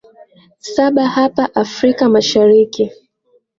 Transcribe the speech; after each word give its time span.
saba 0.73 1.03
hapa 1.15 1.43
afrika 1.63 2.03
mashariki 2.15 2.83